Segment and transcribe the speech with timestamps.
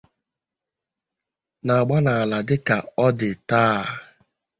[1.65, 3.79] n'agba n'ala dịka ọ dị taa